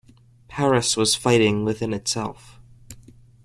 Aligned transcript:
Paris 0.47 0.97
was 0.97 1.13
fighting 1.13 1.63
within 1.63 1.93
itself. 1.93 2.59